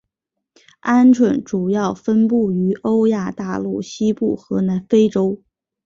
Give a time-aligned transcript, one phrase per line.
[0.81, 5.43] 鹌鹑主要分布于欧亚大陆西部和非洲。